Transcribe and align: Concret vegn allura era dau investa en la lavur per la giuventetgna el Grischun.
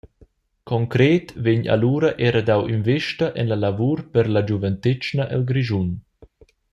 Concret 0.69 1.27
vegn 1.43 1.65
allura 1.75 2.09
era 2.29 2.41
dau 2.49 2.61
investa 2.77 3.27
en 3.43 3.47
la 3.51 3.57
lavur 3.65 3.97
per 4.13 4.25
la 4.29 4.41
giuventetgna 4.49 5.23
el 5.35 5.43
Grischun. 5.53 5.89